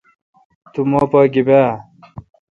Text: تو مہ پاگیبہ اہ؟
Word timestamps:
تو 0.71 0.79
مہ 0.91 1.01
پاگیبہ 1.11 1.59
اہ؟ 1.67 1.73